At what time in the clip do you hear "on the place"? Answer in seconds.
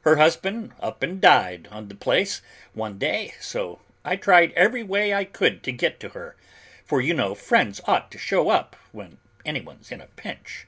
1.70-2.42